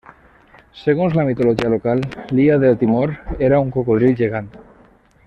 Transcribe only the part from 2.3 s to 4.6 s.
l'illa de Timor era un cocodril gegant.